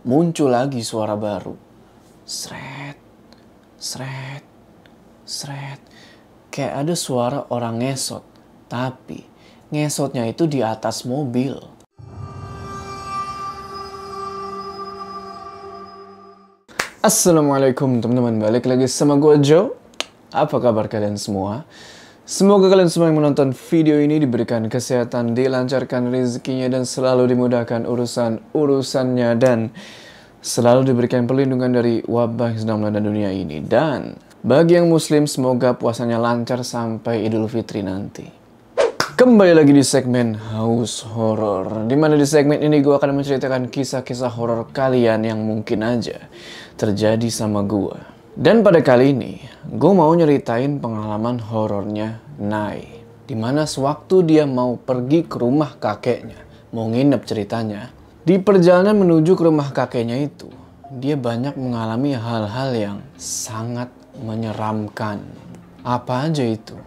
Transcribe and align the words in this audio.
muncul 0.00 0.48
lagi 0.48 0.80
suara 0.80 1.12
baru. 1.16 1.52
Sret, 2.24 2.96
sret, 3.76 4.44
sret. 5.28 5.80
Kayak 6.48 6.74
ada 6.86 6.94
suara 6.96 7.38
orang 7.52 7.84
ngesot. 7.84 8.24
Tapi 8.70 9.20
ngesotnya 9.68 10.24
itu 10.30 10.46
di 10.46 10.64
atas 10.64 11.04
mobil. 11.04 11.58
Assalamualaikum 17.00 18.04
teman-teman, 18.04 18.36
balik 18.36 18.68
lagi 18.68 18.84
sama 18.84 19.16
gue 19.16 19.40
Joe. 19.40 19.72
Apa 20.30 20.60
kabar 20.60 20.84
kalian 20.84 21.16
semua? 21.16 21.64
Semoga 22.30 22.70
kalian 22.70 22.86
semua 22.86 23.10
yang 23.10 23.18
menonton 23.18 23.50
video 23.50 23.98
ini 23.98 24.22
diberikan 24.22 24.70
kesehatan, 24.70 25.34
dilancarkan 25.34 26.14
rezekinya 26.14 26.70
dan 26.70 26.86
selalu 26.86 27.26
dimudahkan 27.34 27.82
urusan-urusannya 27.90 29.34
dan 29.34 29.74
selalu 30.38 30.94
diberikan 30.94 31.26
perlindungan 31.26 31.74
dari 31.74 31.98
wabah 32.06 32.54
yang 32.54 32.60
sedang 32.62 32.78
melanda 32.78 33.02
dunia 33.02 33.34
ini. 33.34 33.58
Dan 33.58 34.14
bagi 34.46 34.78
yang 34.78 34.86
muslim 34.86 35.26
semoga 35.26 35.74
puasanya 35.74 36.22
lancar 36.22 36.62
sampai 36.62 37.26
Idul 37.26 37.50
Fitri 37.50 37.82
nanti. 37.82 38.30
Kembali 39.18 39.50
lagi 39.50 39.74
di 39.74 39.82
segmen 39.82 40.32
House 40.32 41.02
Horror 41.02 41.90
Di 41.90 41.98
mana 41.98 42.14
di 42.14 42.24
segmen 42.24 42.62
ini 42.62 42.78
gue 42.78 42.94
akan 42.94 43.20
menceritakan 43.20 43.68
kisah-kisah 43.68 44.32
horor 44.32 44.70
kalian 44.72 45.26
yang 45.26 45.42
mungkin 45.44 45.84
aja 45.84 46.30
terjadi 46.78 47.28
sama 47.28 47.60
gue 47.60 48.19
Dan 48.40 48.64
pada 48.64 48.80
kali 48.80 49.12
ini, 49.12 49.36
gue 49.68 49.92
mau 49.92 50.08
nyeritain 50.16 50.80
pengalaman 50.80 51.44
horornya 51.44 52.24
Nai 52.40 53.04
Di 53.28 53.36
mana 53.36 53.68
sewaktu 53.68 54.24
dia 54.24 54.48
mau 54.48 54.80
pergi 54.80 55.28
ke 55.28 55.36
rumah 55.36 55.76
kakeknya 55.76 56.40
Mau 56.72 56.88
nginep 56.88 57.20
ceritanya 57.28 57.92
Di 58.24 58.40
perjalanan 58.40 58.96
menuju 58.96 59.36
ke 59.36 59.44
rumah 59.44 59.68
kakeknya 59.76 60.24
itu 60.24 60.48
Dia 60.88 61.20
banyak 61.20 61.52
mengalami 61.60 62.16
hal-hal 62.16 62.72
yang 62.72 62.98
sangat 63.20 63.92
menyeramkan 64.24 65.20
Apa 65.84 66.32
aja 66.32 66.40
itu? 66.40 66.80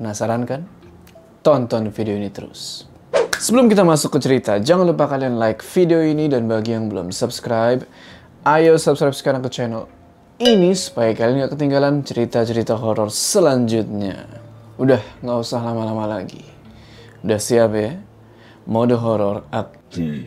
Penasaran 0.00 0.48
kan? 0.48 0.64
tonton 1.40 1.88
video 1.88 2.20
ini 2.20 2.28
terus. 2.28 2.84
Sebelum 3.40 3.72
kita 3.72 3.80
masuk 3.80 4.16
ke 4.16 4.18
cerita, 4.20 4.60
jangan 4.60 4.84
lupa 4.84 5.08
kalian 5.08 5.40
like 5.40 5.64
video 5.64 6.04
ini 6.04 6.28
dan 6.28 6.44
bagi 6.44 6.76
yang 6.76 6.92
belum 6.92 7.08
subscribe, 7.08 7.80
ayo 8.44 8.76
subscribe 8.76 9.16
sekarang 9.16 9.40
ke 9.40 9.48
channel 9.48 9.88
ini 10.40 10.72
supaya 10.72 11.12
kalian 11.12 11.44
gak 11.44 11.52
ketinggalan 11.52 12.00
cerita-cerita 12.00 12.80
horor 12.80 13.12
selanjutnya. 13.12 14.24
Udah, 14.80 15.04
nggak 15.20 15.38
usah 15.44 15.60
lama-lama 15.60 16.08
lagi. 16.08 16.40
Udah 17.20 17.36
siap 17.36 17.76
ya? 17.76 18.00
Mode 18.64 18.96
horor 18.96 19.44
aktif. 19.52 20.24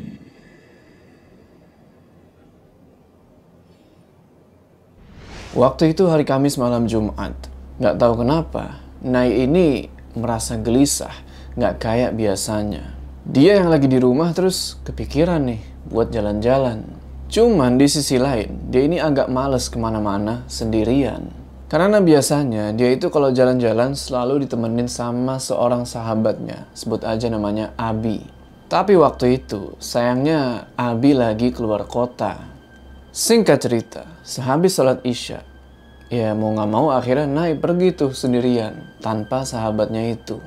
Waktu 5.57 5.97
itu 5.97 6.05
hari 6.05 6.25
Kamis 6.25 6.61
malam 6.61 6.85
Jumat. 6.85 7.33
Nggak 7.81 7.97
tahu 7.97 8.13
kenapa, 8.21 8.85
Nai 9.01 9.49
ini 9.49 9.89
merasa 10.13 10.57
gelisah, 10.61 11.13
nggak 11.57 11.81
kayak 11.81 12.11
biasanya. 12.13 12.93
Dia 13.25 13.61
yang 13.61 13.73
lagi 13.73 13.89
di 13.89 13.97
rumah 13.97 14.29
terus 14.37 14.77
kepikiran 14.85 15.49
nih 15.49 15.61
buat 15.89 16.13
jalan-jalan. 16.13 17.02
Cuman 17.29 17.79
di 17.79 17.87
sisi 17.87 18.19
lain, 18.19 18.71
dia 18.71 18.83
ini 18.87 18.99
agak 18.99 19.31
males 19.31 19.67
ke 19.67 19.77
mana-mana 19.79 20.43
sendirian. 20.47 21.29
Karena 21.71 21.97
biasanya 22.03 22.75
dia 22.75 22.93
itu 22.93 23.09
kalau 23.09 23.33
jalan-jalan 23.33 23.97
selalu 23.97 24.45
ditemenin 24.45 24.85
sama 24.85 25.41
seorang 25.41 25.87
sahabatnya, 25.89 26.69
sebut 26.77 27.01
aja 27.01 27.31
namanya 27.33 27.73
Abi. 27.79 28.21
Tapi 28.69 28.93
waktu 28.97 29.41
itu, 29.41 29.73
sayangnya 29.81 30.69
Abi 30.77 31.17
lagi 31.17 31.49
keluar 31.49 31.89
kota. 31.89 32.37
Singkat 33.13 33.57
cerita, 33.61 34.03
sehabis 34.21 34.77
sholat 34.77 35.01
isya, 35.05 35.41
Ya 36.13 36.37
mau 36.37 36.53
nggak 36.53 36.69
mau 36.69 36.93
akhirnya 36.93 37.25
naik 37.25 37.57
pergi 37.57 37.89
tuh 37.89 38.13
sendirian 38.13 38.93
tanpa 39.01 39.49
sahabatnya 39.49 40.13
itu. 40.13 40.37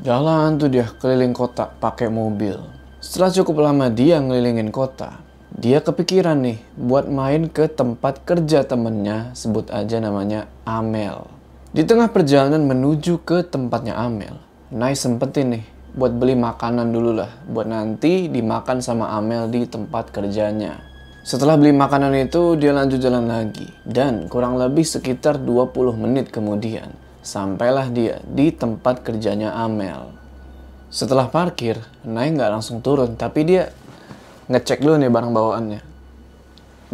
Jalan 0.00 0.56
tuh 0.56 0.72
dia 0.72 0.88
keliling 0.88 1.36
kota 1.36 1.68
pakai 1.68 2.08
mobil. 2.08 2.56
Setelah 2.96 3.28
cukup 3.28 3.60
lama 3.60 3.92
dia 3.92 4.24
ngelilingin 4.24 4.72
kota, 4.72 5.20
dia 5.56 5.80
kepikiran 5.80 6.36
nih 6.44 6.60
buat 6.76 7.08
main 7.08 7.48
ke 7.48 7.64
tempat 7.72 8.28
kerja 8.28 8.68
temennya, 8.68 9.32
sebut 9.32 9.72
aja 9.72 9.96
namanya 10.04 10.52
Amel. 10.68 11.32
Di 11.72 11.80
tengah 11.80 12.12
perjalanan 12.12 12.68
menuju 12.68 13.24
ke 13.24 13.40
tempatnya 13.40 13.96
Amel, 13.96 14.36
Nai 14.68 14.92
sempetin 14.92 15.56
nih 15.56 15.64
buat 15.96 16.12
beli 16.12 16.36
makanan 16.36 16.92
dulu 16.92 17.16
lah, 17.16 17.32
buat 17.48 17.64
nanti 17.64 18.28
dimakan 18.28 18.84
sama 18.84 19.16
Amel 19.16 19.48
di 19.48 19.64
tempat 19.64 20.12
kerjanya. 20.12 20.76
Setelah 21.24 21.56
beli 21.56 21.72
makanan 21.72 22.12
itu, 22.20 22.60
dia 22.60 22.76
lanjut 22.76 23.00
jalan 23.00 23.24
lagi. 23.24 23.64
Dan 23.80 24.28
kurang 24.28 24.60
lebih 24.60 24.84
sekitar 24.84 25.40
20 25.40 25.96
menit 25.96 26.28
kemudian, 26.28 26.92
sampailah 27.24 27.88
dia 27.88 28.20
di 28.28 28.52
tempat 28.52 29.00
kerjanya 29.00 29.56
Amel. 29.56 30.12
Setelah 30.92 31.32
parkir, 31.32 31.80
Nai 32.04 32.28
nggak 32.28 32.52
langsung 32.60 32.84
turun, 32.84 33.16
tapi 33.16 33.48
dia 33.48 33.72
ngecek 34.46 34.82
dulu 34.82 34.98
nih 34.98 35.10
barang 35.10 35.32
bawaannya. 35.34 35.80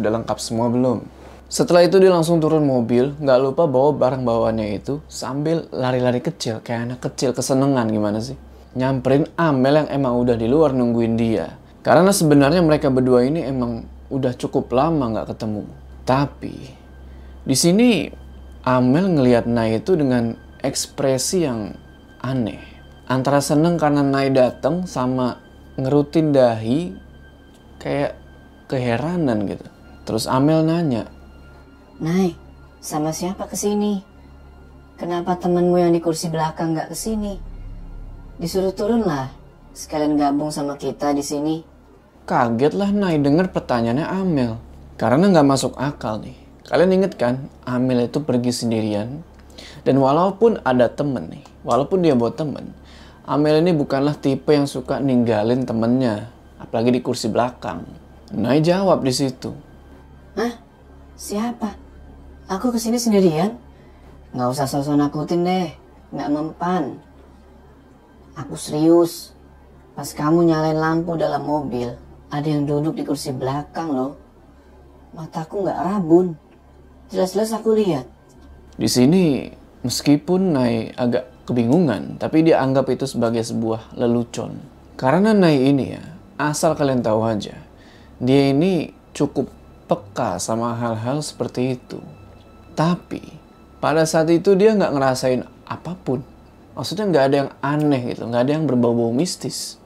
Udah 0.01 0.11
lengkap 0.19 0.37
semua 0.41 0.69
belum? 0.73 1.05
Setelah 1.53 1.85
itu 1.85 2.01
dia 2.01 2.09
langsung 2.09 2.41
turun 2.41 2.65
mobil, 2.65 3.13
nggak 3.21 3.39
lupa 3.45 3.69
bawa 3.69 3.93
barang 3.93 4.25
bawaannya 4.25 4.81
itu 4.81 5.05
sambil 5.05 5.69
lari-lari 5.69 6.17
kecil, 6.17 6.65
kayak 6.65 6.89
anak 6.89 6.99
kecil 7.05 7.29
kesenengan 7.29 7.85
gimana 7.93 8.17
sih? 8.17 8.33
Nyamperin 8.73 9.29
Amel 9.37 9.85
yang 9.85 9.89
emang 9.93 10.17
udah 10.17 10.33
di 10.33 10.49
luar 10.49 10.73
nungguin 10.73 11.13
dia. 11.13 11.53
Karena 11.85 12.09
sebenarnya 12.09 12.65
mereka 12.65 12.89
berdua 12.89 13.21
ini 13.21 13.45
emang 13.45 13.85
udah 14.09 14.33
cukup 14.33 14.73
lama 14.73 15.13
nggak 15.13 15.37
ketemu. 15.37 15.61
Tapi 16.09 16.55
di 17.45 17.53
sini 17.53 18.09
Amel 18.65 19.13
ngelihat 19.13 19.45
Nai 19.45 19.77
itu 19.77 19.93
dengan 19.93 20.33
ekspresi 20.63 21.45
yang 21.45 21.77
aneh. 22.23 22.65
Antara 23.05 23.43
seneng 23.43 23.77
karena 23.77 24.01
Nai 24.01 24.31
datang 24.33 24.89
sama 24.89 25.37
ngerutin 25.77 26.33
dahi 26.33 26.95
kayak 27.83 28.15
keheranan 28.71 29.43
gitu. 29.43 29.67
Terus 30.07 30.25
Amel 30.31 30.63
nanya, 30.63 31.11
Nai, 31.99 32.35
sama 32.79 33.11
siapa 33.11 33.47
ke 33.47 33.59
sini? 33.59 33.99
Kenapa 34.95 35.35
temenmu 35.35 35.75
yang 35.79 35.91
di 35.91 35.99
kursi 35.99 36.31
belakang 36.31 36.71
nggak 36.75 36.91
ke 36.91 36.97
sini? 36.97 37.35
Disuruh 38.39 38.71
turun 38.71 39.03
lah, 39.03 39.29
sekalian 39.75 40.15
gabung 40.15 40.49
sama 40.49 40.79
kita 40.79 41.11
di 41.11 41.23
sini. 41.23 41.55
Kaget 42.23 42.73
lah 42.75 42.91
Nai 42.91 43.19
denger 43.19 43.51
pertanyaannya 43.51 44.07
Amel. 44.07 44.51
Karena 44.95 45.27
nggak 45.27 45.47
masuk 45.47 45.75
akal 45.75 46.23
nih. 46.23 46.37
Kalian 46.63 47.03
inget 47.03 47.19
kan, 47.19 47.51
Amel 47.67 48.07
itu 48.07 48.23
pergi 48.23 48.51
sendirian. 48.55 49.19
Dan 49.83 49.99
walaupun 49.99 50.63
ada 50.63 50.87
temen 50.87 51.27
nih, 51.27 51.43
walaupun 51.67 51.99
dia 51.99 52.15
buat 52.15 52.39
temen, 52.39 52.71
Amel 53.27 53.59
ini 53.59 53.75
bukanlah 53.75 54.15
tipe 54.15 54.51
yang 54.55 54.67
suka 54.67 54.99
ninggalin 54.99 55.67
temennya, 55.67 56.31
apalagi 56.63 56.95
di 56.95 57.01
kursi 57.03 57.27
belakang. 57.27 57.83
Nai 58.33 58.63
jawab 58.63 59.03
di 59.03 59.13
situ. 59.13 59.51
Hah? 60.39 60.53
Siapa? 61.13 61.69
Aku 62.49 62.73
ke 62.73 62.79
sini 62.81 62.97
sendirian? 62.97 63.59
Nggak 64.33 64.49
usah 64.57 64.65
sosok 64.65 64.97
nakutin 64.97 65.45
deh, 65.45 65.69
nggak 66.09 66.31
mempan. 66.33 66.97
Aku 68.33 68.57
serius. 68.57 69.35
Pas 69.93 70.09
kamu 70.09 70.49
nyalain 70.49 70.73
lampu 70.73 71.13
dalam 71.13 71.45
mobil, 71.45 71.93
ada 72.33 72.47
yang 72.49 72.65
duduk 72.65 72.97
di 72.97 73.05
kursi 73.05 73.29
belakang 73.29 73.93
loh. 73.93 74.17
Mataku 75.13 75.61
nggak 75.61 75.79
rabun. 75.85 76.33
Jelas-jelas 77.13 77.53
aku 77.53 77.77
lihat. 77.77 78.09
Di 78.73 78.89
sini, 78.89 79.53
meskipun 79.85 80.57
Nai 80.57 80.89
agak 80.97 81.29
kebingungan, 81.45 82.17
tapi 82.17 82.41
dia 82.41 82.57
anggap 82.65 82.89
itu 82.89 83.05
sebagai 83.05 83.45
sebuah 83.45 83.93
lelucon. 83.93 84.57
Karena 84.97 85.29
Nai 85.29 85.61
ini 85.61 85.93
ya, 85.93 86.01
asal 86.37 86.73
kalian 86.77 87.05
tahu 87.05 87.21
aja, 87.25 87.55
dia 88.17 88.49
ini 88.49 88.93
cukup 89.13 89.49
peka 89.85 90.41
sama 90.41 90.73
hal-hal 90.77 91.21
seperti 91.21 91.77
itu. 91.77 91.99
Tapi, 92.73 93.21
pada 93.77 94.07
saat 94.07 94.31
itu 94.33 94.57
dia 94.57 94.73
nggak 94.73 94.93
ngerasain 94.95 95.43
apa 95.69 95.93
pun. 95.93 96.25
Maksudnya 96.73 97.05
nggak 97.05 97.25
ada 97.29 97.35
yang 97.45 97.51
aneh 97.61 98.01
gitu, 98.13 98.25
nggak 98.25 98.41
ada 98.49 98.51
yang 98.57 98.65
berbau-bau 98.65 99.13
mistis. 99.13 99.77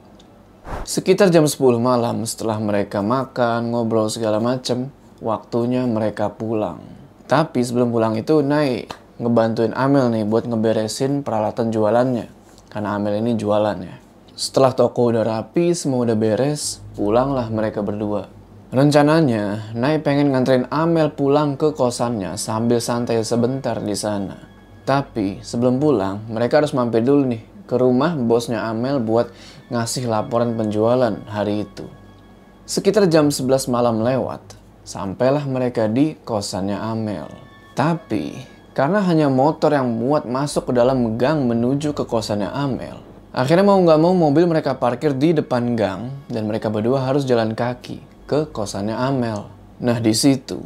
Sekitar 0.88 1.28
jam 1.28 1.44
10 1.44 1.80
malam 1.80 2.24
setelah 2.24 2.56
mereka 2.56 3.04
makan, 3.04 3.72
ngobrol 3.72 4.08
segala 4.08 4.40
macem, 4.40 4.88
waktunya 5.20 5.84
mereka 5.84 6.32
pulang. 6.32 6.80
Tapi 7.28 7.60
sebelum 7.60 7.92
pulang 7.92 8.16
itu 8.16 8.40
Nai 8.40 8.88
ngebantuin 9.20 9.76
Amel 9.76 10.08
nih 10.08 10.24
buat 10.24 10.48
ngeberesin 10.48 11.20
peralatan 11.20 11.68
jualannya. 11.68 12.26
Karena 12.72 12.96
Amel 12.96 13.20
ini 13.20 13.36
jualannya. 13.36 14.07
Setelah 14.38 14.70
toko 14.70 15.10
udah 15.10 15.26
rapi, 15.26 15.74
semua 15.74 16.06
udah 16.06 16.14
beres, 16.14 16.78
pulanglah 16.94 17.50
mereka 17.50 17.82
berdua. 17.82 18.30
Rencananya, 18.70 19.74
Nai 19.74 19.98
pengen 19.98 20.30
nganterin 20.30 20.70
Amel 20.70 21.10
pulang 21.10 21.58
ke 21.58 21.74
kosannya 21.74 22.38
sambil 22.38 22.78
santai 22.78 23.18
sebentar 23.26 23.82
di 23.82 23.98
sana. 23.98 24.38
Tapi 24.86 25.42
sebelum 25.42 25.82
pulang, 25.82 26.22
mereka 26.30 26.62
harus 26.62 26.70
mampir 26.70 27.02
dulu 27.02 27.26
nih 27.26 27.42
ke 27.66 27.74
rumah 27.82 28.14
bosnya 28.14 28.62
Amel 28.70 29.02
buat 29.02 29.34
ngasih 29.74 30.06
laporan 30.06 30.54
penjualan 30.54 31.18
hari 31.26 31.66
itu. 31.66 31.90
Sekitar 32.62 33.10
jam 33.10 33.34
11 33.34 33.66
malam 33.66 34.06
lewat, 34.06 34.54
sampailah 34.86 35.50
mereka 35.50 35.90
di 35.90 36.14
kosannya 36.14 36.78
Amel. 36.78 37.26
Tapi, 37.74 38.38
karena 38.70 39.02
hanya 39.02 39.26
motor 39.26 39.74
yang 39.74 39.98
muat 39.98 40.30
masuk 40.30 40.70
ke 40.70 40.78
dalam 40.78 41.18
gang 41.18 41.42
menuju 41.50 41.90
ke 41.90 42.06
kosannya 42.06 42.46
Amel, 42.46 43.07
akhirnya 43.32 43.64
mau 43.64 43.78
nggak 43.80 44.00
mau 44.00 44.12
mobil 44.16 44.48
mereka 44.48 44.76
parkir 44.76 45.16
di 45.16 45.36
depan 45.36 45.76
gang 45.76 46.12
dan 46.28 46.48
mereka 46.48 46.72
berdua 46.72 47.04
harus 47.04 47.28
jalan 47.28 47.52
kaki 47.52 48.00
ke 48.28 48.48
kosannya 48.52 48.94
Amel. 48.94 49.48
Nah 49.78 49.98
di 50.02 50.12
situ, 50.12 50.60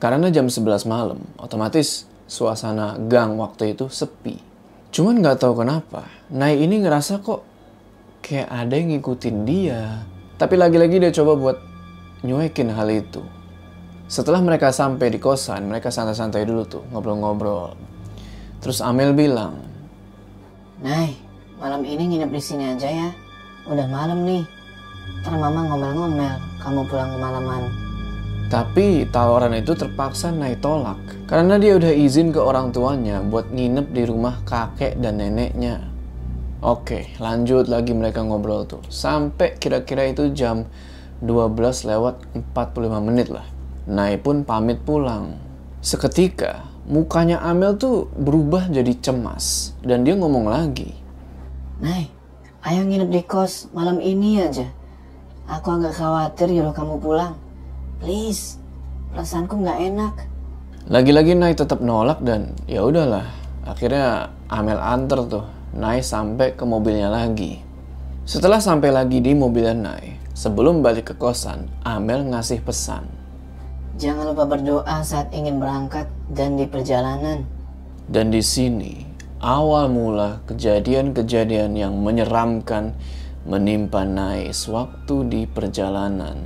karena 0.00 0.30
jam 0.30 0.46
11 0.46 0.86
malam, 0.86 1.20
otomatis 1.36 2.06
suasana 2.30 2.96
gang 3.10 3.34
waktu 3.36 3.74
itu 3.74 3.90
sepi. 3.90 4.38
Cuman 4.90 5.18
nggak 5.22 5.42
tahu 5.42 5.62
kenapa, 5.62 6.06
Nai 6.30 6.58
ini 6.62 6.82
ngerasa 6.82 7.22
kok 7.22 7.42
kayak 8.22 8.48
ada 8.48 8.74
yang 8.78 8.94
ngikutin 8.94 9.36
dia. 9.46 10.06
Tapi 10.38 10.54
lagi-lagi 10.56 10.96
dia 11.02 11.12
coba 11.12 11.32
buat 11.36 11.58
nyuekin 12.24 12.72
hal 12.72 12.88
itu. 12.88 13.20
Setelah 14.10 14.42
mereka 14.42 14.74
sampai 14.74 15.12
di 15.12 15.22
kosan, 15.22 15.70
mereka 15.70 15.94
santai-santai 15.94 16.42
dulu 16.42 16.66
tuh, 16.66 16.82
ngobrol-ngobrol. 16.90 17.78
Terus 18.58 18.82
Amel 18.82 19.14
bilang, 19.14 19.62
Nay, 20.82 21.14
malam 21.60 21.84
ini 21.84 22.16
nginep 22.16 22.32
di 22.32 22.40
sini 22.40 22.64
aja 22.72 22.88
ya. 22.88 23.08
Udah 23.68 23.84
malam 23.92 24.24
nih. 24.24 24.48
Ntar 25.20 25.36
mama 25.36 25.68
ngomel-ngomel, 25.68 26.34
kamu 26.64 26.80
pulang 26.88 27.12
kemalaman. 27.12 27.62
Tapi 28.48 29.06
tawaran 29.12 29.54
itu 29.54 29.76
terpaksa 29.78 30.34
Nai 30.34 30.58
tolak 30.58 30.98
karena 31.30 31.54
dia 31.60 31.78
udah 31.78 31.92
izin 31.94 32.34
ke 32.34 32.40
orang 32.42 32.74
tuanya 32.74 33.22
buat 33.22 33.46
nginep 33.52 33.94
di 33.94 34.02
rumah 34.08 34.42
kakek 34.42 34.98
dan 34.98 35.22
neneknya. 35.22 35.86
Oke, 36.64 37.14
lanjut 37.22 37.70
lagi 37.70 37.94
mereka 37.94 38.24
ngobrol 38.24 38.66
tuh. 38.66 38.82
Sampai 38.90 39.54
kira-kira 39.60 40.10
itu 40.10 40.32
jam 40.34 40.66
12 41.22 41.86
lewat 41.86 42.24
45 42.56 43.06
menit 43.06 43.28
lah. 43.30 43.46
Nai 43.86 44.18
pun 44.18 44.42
pamit 44.42 44.82
pulang. 44.82 45.36
Seketika, 45.80 46.66
mukanya 46.90 47.40
Amel 47.44 47.78
tuh 47.78 48.10
berubah 48.12 48.68
jadi 48.68 48.92
cemas. 48.98 49.72
Dan 49.80 50.02
dia 50.04 50.18
ngomong 50.18 50.52
lagi. 50.52 51.00
Nay, 51.80 52.12
ayo 52.60 52.84
nginep 52.84 53.08
di 53.08 53.24
kos 53.24 53.72
malam 53.72 54.04
ini 54.04 54.36
aja. 54.36 54.68
Aku 55.48 55.80
agak 55.80 55.96
khawatir 55.96 56.52
kalau 56.52 56.76
kamu 56.76 56.94
pulang. 57.00 57.34
Please, 58.04 58.60
perasaanku 59.16 59.64
nggak 59.64 59.80
enak. 59.88 60.14
Lagi-lagi 60.92 61.32
Nai 61.32 61.56
tetap 61.56 61.80
nolak 61.80 62.20
dan 62.20 62.52
ya 62.68 62.84
udahlah. 62.84 63.24
Akhirnya 63.64 64.28
Amel 64.52 64.76
anter 64.76 65.24
tuh 65.24 65.48
Nai 65.72 66.04
sampai 66.04 66.52
ke 66.52 66.68
mobilnya 66.68 67.08
lagi. 67.08 67.64
Setelah 68.28 68.60
sampai 68.60 68.92
lagi 68.92 69.24
di 69.24 69.32
mobilnya 69.32 69.72
Nai, 69.72 70.20
sebelum 70.36 70.84
balik 70.84 71.10
ke 71.10 71.14
kosan, 71.16 71.64
Amel 71.80 72.28
ngasih 72.28 72.60
pesan. 72.60 73.08
Jangan 73.96 74.36
lupa 74.36 74.44
berdoa 74.44 75.00
saat 75.00 75.32
ingin 75.32 75.56
berangkat 75.56 76.12
dan 76.28 76.60
di 76.60 76.68
perjalanan. 76.68 77.48
Dan 78.04 78.28
di 78.28 78.44
sini 78.44 79.09
awal 79.40 79.88
mula 79.88 80.44
kejadian-kejadian 80.44 81.72
yang 81.72 81.96
menyeramkan 81.96 82.92
menimpa 83.48 84.04
Nai 84.04 84.52
sewaktu 84.52 85.24
di 85.26 85.42
perjalanan. 85.48 86.44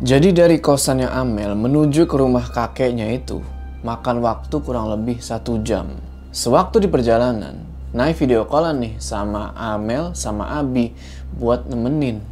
Jadi 0.00 0.32
dari 0.32 0.56
kosannya 0.64 1.12
Amel 1.12 1.52
menuju 1.52 2.08
ke 2.08 2.16
rumah 2.16 2.48
kakeknya 2.48 3.12
itu 3.12 3.44
makan 3.84 4.24
waktu 4.24 4.56
kurang 4.64 4.88
lebih 4.96 5.20
satu 5.20 5.60
jam. 5.60 6.00
Sewaktu 6.32 6.80
di 6.80 6.88
perjalanan, 6.88 7.60
Nai 7.92 8.16
video 8.16 8.48
callan 8.48 8.80
nih 8.80 8.96
sama 8.96 9.52
Amel 9.52 10.16
sama 10.16 10.56
Abi 10.56 10.96
buat 11.36 11.68
nemenin. 11.68 12.24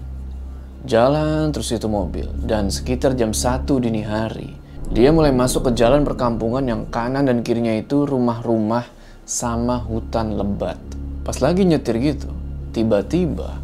Jalan 0.88 1.52
terus 1.52 1.70
itu 1.70 1.87
mobil 1.87 2.26
dan 2.43 2.72
sekitar 2.72 3.14
jam 3.14 3.31
1 3.31 3.69
dini 3.78 4.02
hari 4.02 4.62
dia 4.93 5.08
mulai 5.08 5.31
masuk 5.31 5.70
ke 5.70 5.78
jalan 5.78 6.02
perkampungan 6.02 6.66
yang 6.66 6.84
kanan 6.90 7.25
dan 7.25 7.40
kirinya 7.40 7.72
itu 7.72 8.02
rumah-rumah 8.02 9.01
sama 9.22 9.78
hutan 9.80 10.34
lebat. 10.36 10.78
Pas 11.22 11.38
lagi 11.38 11.62
nyetir 11.62 11.98
gitu, 12.02 12.30
tiba-tiba 12.74 13.62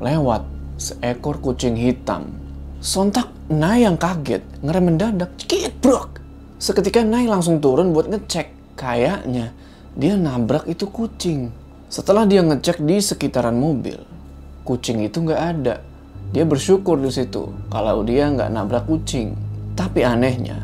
lewat 0.00 0.44
seekor 0.76 1.40
kucing 1.40 1.76
hitam. 1.76 2.32
Sontak 2.80 3.32
Nai 3.46 3.86
yang 3.86 3.94
kaget, 3.94 4.42
ngerem 4.60 4.84
mendadak, 4.90 5.30
cekit 5.38 5.78
brok. 5.78 6.18
Seketika 6.58 7.06
Nai 7.06 7.30
langsung 7.30 7.62
turun 7.62 7.94
buat 7.94 8.10
ngecek. 8.10 8.76
Kayaknya 8.76 9.54
dia 9.96 10.18
nabrak 10.18 10.68
itu 10.68 10.84
kucing. 10.90 11.48
Setelah 11.88 12.28
dia 12.28 12.42
ngecek 12.42 12.82
di 12.82 12.98
sekitaran 13.00 13.56
mobil, 13.56 13.96
kucing 14.66 15.00
itu 15.06 15.22
nggak 15.22 15.42
ada. 15.56 15.80
Dia 16.34 16.42
bersyukur 16.42 16.98
di 16.98 17.08
situ 17.08 17.48
kalau 17.70 18.02
dia 18.02 18.28
nggak 18.28 18.50
nabrak 18.50 18.84
kucing. 18.84 19.32
Tapi 19.78 20.02
anehnya, 20.02 20.58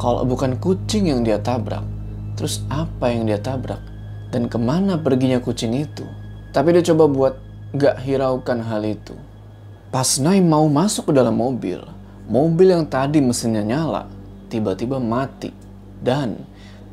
kalau 0.00 0.24
bukan 0.24 0.56
kucing 0.58 1.12
yang 1.12 1.20
dia 1.22 1.36
tabrak, 1.38 1.84
terus 2.38 2.64
apa 2.72 3.12
yang 3.12 3.28
dia 3.28 3.38
tabrak? 3.38 3.80
Dan 4.32 4.48
ke 4.48 4.56
mana 4.56 4.96
perginya 4.96 5.38
kucing 5.38 5.76
itu? 5.76 6.04
Tapi 6.52 6.72
dia 6.76 6.84
coba 6.92 7.04
buat 7.08 7.34
gak 7.76 8.00
hiraukan 8.04 8.64
hal 8.64 8.84
itu. 8.84 9.16
Pas 9.92 10.20
Nai 10.20 10.40
mau 10.40 10.64
masuk 10.72 11.08
ke 11.08 11.12
dalam 11.12 11.36
mobil, 11.36 11.80
mobil 12.28 12.72
yang 12.72 12.88
tadi 12.88 13.20
mesinnya 13.20 13.60
nyala, 13.60 14.08
tiba-tiba 14.48 14.96
mati. 14.96 15.52
Dan 16.00 16.40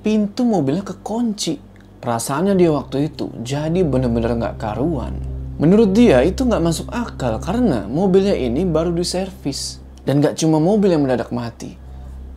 pintu 0.03 0.43
mobilnya 0.43 0.83
kekunci. 0.83 1.59
Perasaannya 1.99 2.55
dia 2.55 2.71
waktu 2.71 3.11
itu 3.11 3.27
jadi 3.43 3.83
bener-bener 3.83 4.35
gak 4.39 4.59
karuan. 4.59 5.19
Menurut 5.59 5.91
dia 5.91 6.23
itu 6.23 6.47
gak 6.47 6.63
masuk 6.63 6.87
akal 6.87 7.35
karena 7.43 7.83
mobilnya 7.87 8.35
ini 8.35 8.63
baru 8.63 8.95
diservis. 8.95 9.83
Dan 10.07 10.23
gak 10.23 10.39
cuma 10.39 10.63
mobil 10.63 10.95
yang 10.95 11.03
mendadak 11.03 11.29
mati, 11.29 11.75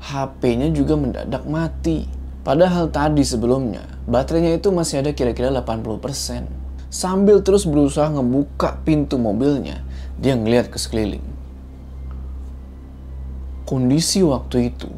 HP-nya 0.02 0.74
juga 0.74 0.98
mendadak 0.98 1.46
mati. 1.46 2.04
Padahal 2.42 2.90
tadi 2.90 3.22
sebelumnya, 3.22 3.86
baterainya 4.10 4.58
itu 4.58 4.74
masih 4.74 4.98
ada 4.98 5.14
kira-kira 5.14 5.54
80%. 5.54 6.50
Sambil 6.90 7.40
terus 7.46 7.64
berusaha 7.64 8.10
ngebuka 8.10 8.82
pintu 8.82 9.16
mobilnya, 9.16 9.80
dia 10.18 10.34
ngeliat 10.34 10.68
ke 10.68 10.76
sekeliling. 10.76 11.24
Kondisi 13.62 14.20
waktu 14.26 14.74
itu 14.74 14.90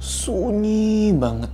sunyi 0.00 1.12
banget. 1.12 1.52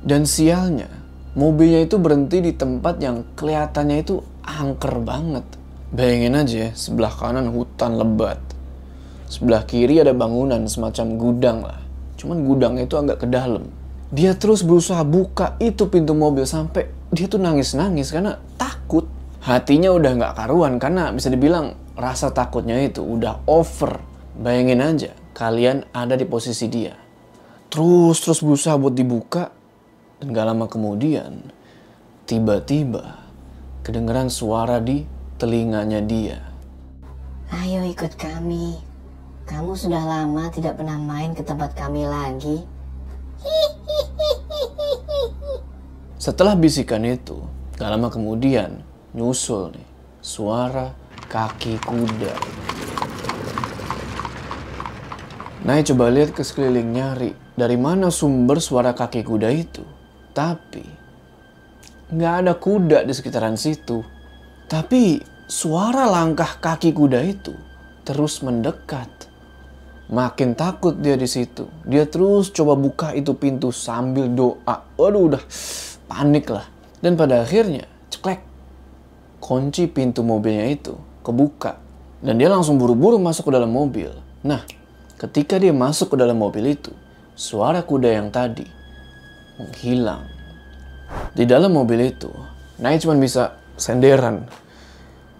Dan 0.00 0.24
sialnya, 0.24 0.88
mobilnya 1.36 1.84
itu 1.84 2.00
berhenti 2.00 2.40
di 2.40 2.52
tempat 2.56 2.98
yang 2.98 3.22
kelihatannya 3.36 3.96
itu 4.00 4.24
angker 4.42 4.98
banget. 5.06 5.46
Bayangin 5.94 6.34
aja 6.34 6.56
ya, 6.66 6.70
sebelah 6.72 7.12
kanan 7.14 7.52
hutan 7.54 7.94
lebat. 7.94 8.42
Sebelah 9.30 9.62
kiri 9.62 10.02
ada 10.02 10.10
bangunan 10.10 10.66
semacam 10.66 11.06
gudang 11.14 11.58
lah. 11.62 11.78
Cuman 12.18 12.42
gudangnya 12.42 12.84
itu 12.90 12.98
agak 12.98 13.22
ke 13.22 13.26
dalam. 13.30 13.79
Dia 14.10 14.34
terus 14.34 14.66
berusaha 14.66 15.06
buka 15.06 15.54
itu 15.62 15.86
pintu 15.86 16.18
mobil 16.18 16.42
sampai 16.42 16.90
dia 17.14 17.30
tuh 17.30 17.38
nangis-nangis 17.38 18.10
karena 18.10 18.42
takut. 18.58 19.06
Hatinya 19.40 19.94
udah 19.94 20.12
nggak 20.18 20.34
karuan 20.36 20.82
karena 20.82 21.14
bisa 21.14 21.30
dibilang 21.30 21.78
rasa 21.94 22.34
takutnya 22.34 22.74
itu 22.82 23.06
udah 23.06 23.46
over. 23.46 24.02
Bayangin 24.34 24.82
aja 24.82 25.10
kalian 25.34 25.86
ada 25.94 26.18
di 26.18 26.26
posisi 26.26 26.66
dia. 26.66 26.98
Terus 27.70 28.18
terus 28.18 28.42
berusaha 28.42 28.74
buat 28.74 28.98
dibuka 28.98 29.54
dan 30.18 30.34
gak 30.34 30.46
lama 30.52 30.66
kemudian 30.66 31.54
tiba-tiba 32.26 33.22
kedengeran 33.86 34.26
suara 34.26 34.82
di 34.82 35.06
telinganya 35.38 36.02
dia. 36.02 36.38
Ayo 37.54 37.86
ikut 37.86 38.18
kami. 38.18 38.74
Kamu 39.46 39.74
sudah 39.74 40.02
lama 40.02 40.50
tidak 40.50 40.78
pernah 40.78 40.98
main 40.98 41.34
ke 41.34 41.42
tempat 41.46 41.74
kami 41.78 42.06
lagi. 42.06 42.62
Setelah 46.20 46.52
bisikan 46.52 47.00
itu, 47.08 47.40
gak 47.80 47.96
lama 47.96 48.12
kemudian 48.12 48.84
nyusul 49.16 49.72
nih 49.72 49.88
suara 50.20 50.92
kaki 51.32 51.80
kuda. 51.80 52.36
Nai 55.64 55.80
coba 55.80 56.12
lihat 56.12 56.36
ke 56.36 56.44
sekeliling 56.44 56.92
nyari 56.92 57.32
dari 57.56 57.80
mana 57.80 58.12
sumber 58.12 58.60
suara 58.60 58.92
kaki 58.92 59.24
kuda 59.24 59.48
itu. 59.48 59.80
Tapi 60.36 60.84
nggak 62.12 62.34
ada 62.44 62.52
kuda 62.52 63.08
di 63.08 63.16
sekitaran 63.16 63.56
situ. 63.56 64.04
Tapi 64.68 65.24
suara 65.48 66.04
langkah 66.04 66.60
kaki 66.60 66.92
kuda 66.92 67.24
itu 67.24 67.56
terus 68.04 68.44
mendekat. 68.44 69.08
Makin 70.12 70.52
takut 70.52 71.00
dia 71.00 71.16
di 71.16 71.24
situ. 71.24 71.64
Dia 71.88 72.04
terus 72.04 72.52
coba 72.52 72.76
buka 72.76 73.16
itu 73.16 73.32
pintu 73.40 73.72
sambil 73.72 74.28
doa. 74.28 74.84
Waduh 75.00 75.32
udah 75.32 75.44
panik 76.10 76.50
lah. 76.50 76.66
Dan 76.98 77.14
pada 77.14 77.46
akhirnya 77.46 77.86
ceklek. 78.10 78.42
Kunci 79.38 79.86
pintu 79.86 80.26
mobilnya 80.26 80.66
itu 80.68 80.98
kebuka. 81.22 81.78
Dan 82.20 82.36
dia 82.36 82.50
langsung 82.52 82.76
buru-buru 82.76 83.16
masuk 83.16 83.48
ke 83.48 83.52
dalam 83.54 83.72
mobil. 83.72 84.12
Nah, 84.44 84.66
ketika 85.16 85.56
dia 85.56 85.72
masuk 85.72 86.12
ke 86.12 86.16
dalam 86.18 86.36
mobil 86.36 86.76
itu, 86.76 86.92
suara 87.32 87.80
kuda 87.80 88.10
yang 88.20 88.28
tadi 88.28 88.68
menghilang. 89.56 90.28
Di 91.32 91.48
dalam 91.48 91.72
mobil 91.72 92.12
itu, 92.12 92.28
Nai 92.76 93.00
cuma 93.00 93.16
bisa 93.16 93.56
senderan. 93.80 94.44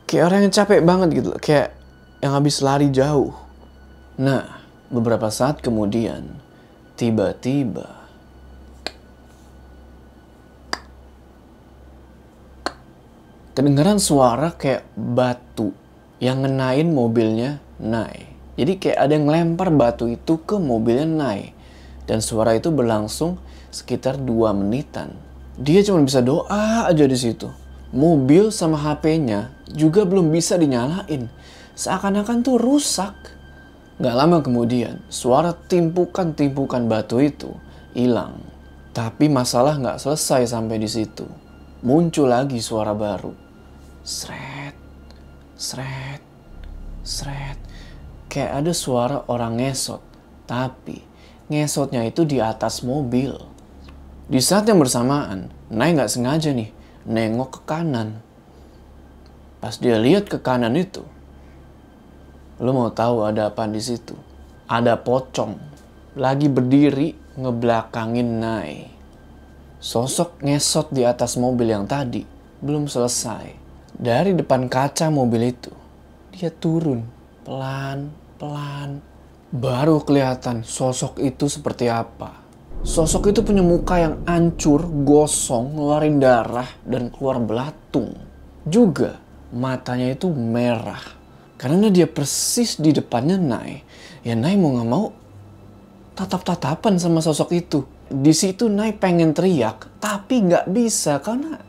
Kayak 0.08 0.32
orang 0.32 0.40
yang 0.48 0.54
capek 0.56 0.80
banget 0.80 1.08
gitu. 1.20 1.30
Kayak 1.36 1.76
yang 2.24 2.32
habis 2.32 2.64
lari 2.64 2.88
jauh. 2.88 3.36
Nah, 4.16 4.64
beberapa 4.88 5.28
saat 5.28 5.60
kemudian, 5.60 6.40
tiba-tiba 6.96 7.99
kedengaran 13.54 13.98
suara 13.98 14.54
kayak 14.54 14.86
batu 14.94 15.74
yang 16.22 16.44
ngenain 16.44 16.86
mobilnya 16.92 17.58
Nai. 17.80 18.28
Jadi 18.60 18.76
kayak 18.76 18.98
ada 19.00 19.12
yang 19.16 19.26
lempar 19.26 19.72
batu 19.72 20.06
itu 20.06 20.42
ke 20.44 20.60
mobilnya 20.60 21.08
Nai. 21.08 21.56
Dan 22.04 22.20
suara 22.20 22.52
itu 22.58 22.68
berlangsung 22.68 23.40
sekitar 23.70 24.18
2 24.20 24.52
menitan. 24.52 25.14
Dia 25.56 25.80
cuma 25.86 26.02
bisa 26.04 26.20
doa 26.20 26.86
aja 26.86 27.04
di 27.06 27.16
situ. 27.16 27.48
Mobil 27.90 28.54
sama 28.54 28.78
HP-nya 28.78 29.50
juga 29.70 30.06
belum 30.06 30.30
bisa 30.30 30.54
dinyalain. 30.54 31.26
Seakan-akan 31.74 32.44
tuh 32.44 32.60
rusak. 32.60 33.16
Gak 34.00 34.16
lama 34.16 34.40
kemudian, 34.40 35.04
suara 35.12 35.52
timpukan-timpukan 35.52 36.88
batu 36.88 37.20
itu 37.20 37.52
hilang. 37.92 38.40
Tapi 38.96 39.28
masalah 39.28 39.76
gak 39.76 40.00
selesai 40.00 40.50
sampai 40.50 40.80
di 40.80 40.88
situ. 40.88 41.28
Muncul 41.80 42.28
lagi 42.28 42.60
suara 42.60 42.92
baru. 42.92 43.32
Sret, 44.04 44.76
sret, 45.56 46.20
sret. 47.00 47.58
Kayak 48.28 48.52
ada 48.60 48.72
suara 48.76 49.24
orang 49.32 49.56
ngesot. 49.56 50.04
Tapi 50.44 51.00
ngesotnya 51.48 52.04
itu 52.04 52.28
di 52.28 52.36
atas 52.36 52.84
mobil. 52.84 53.32
Di 54.28 54.38
saat 54.44 54.68
yang 54.68 54.76
bersamaan, 54.76 55.48
Nai 55.72 55.96
gak 55.96 56.12
sengaja 56.12 56.52
nih 56.52 56.68
nengok 57.08 57.58
ke 57.58 57.60
kanan. 57.64 58.20
Pas 59.58 59.74
dia 59.80 59.96
lihat 59.96 60.28
ke 60.28 60.36
kanan 60.36 60.76
itu, 60.76 61.00
Lu 62.60 62.76
mau 62.76 62.92
tahu 62.92 63.24
ada 63.24 63.48
apa 63.48 63.64
di 63.64 63.80
situ? 63.80 64.12
Ada 64.68 65.00
pocong 65.00 65.56
lagi 66.20 66.52
berdiri 66.52 67.16
ngebelakangin 67.40 68.30
Nai. 68.36 68.99
Sosok 69.80 70.44
ngesot 70.44 70.92
di 70.92 71.08
atas 71.08 71.40
mobil 71.40 71.72
yang 71.72 71.88
tadi 71.88 72.20
belum 72.60 72.84
selesai. 72.84 73.56
Dari 73.96 74.36
depan 74.36 74.68
kaca 74.68 75.08
mobil 75.08 75.56
itu, 75.56 75.72
dia 76.36 76.52
turun 76.52 77.00
pelan-pelan. 77.48 79.00
Baru 79.48 80.04
kelihatan 80.04 80.68
sosok 80.68 81.16
itu 81.24 81.48
seperti 81.48 81.88
apa. 81.88 82.36
Sosok 82.84 83.32
itu 83.32 83.40
punya 83.40 83.64
muka 83.64 83.96
yang 83.96 84.20
hancur, 84.28 84.84
gosong, 84.84 85.72
ngeluarin 85.72 86.20
darah, 86.20 86.68
dan 86.84 87.08
keluar 87.08 87.40
belatung. 87.40 88.12
Juga 88.68 89.16
matanya 89.48 90.12
itu 90.12 90.28
merah 90.28 91.00
karena 91.56 91.88
dia 91.88 92.04
persis 92.04 92.76
di 92.76 92.92
depannya 92.92 93.40
Nai. 93.40 93.80
Ya 94.24 94.36
Nai 94.36 94.60
mau 94.60 94.76
gak 94.76 94.88
mau 94.88 95.08
tatap-tatapan 96.20 97.00
sama 97.00 97.24
sosok 97.24 97.56
itu. 97.56 97.80
Di 98.10 98.34
situ 98.34 98.66
Nai 98.66 98.90
pengen 98.90 99.30
teriak, 99.30 100.02
tapi 100.02 100.42
gak 100.42 100.66
bisa 100.66 101.22
karena 101.22 101.62